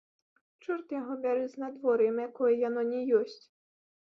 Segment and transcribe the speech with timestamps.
[0.63, 3.41] Чорт яго бяры з надвор'ем, якое яно ні ёсць!